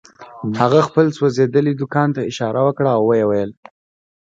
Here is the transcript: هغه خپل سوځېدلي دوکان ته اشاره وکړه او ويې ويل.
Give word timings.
هغه 0.59 0.79
خپل 0.87 1.05
سوځېدلي 1.17 1.73
دوکان 1.81 2.09
ته 2.15 2.21
اشاره 2.31 2.61
وکړه 2.67 2.89
او 2.97 3.01
ويې 3.09 3.25
ويل. 3.27 3.51